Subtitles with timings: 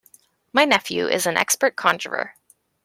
[0.51, 2.33] My nephew is an expert conjurer.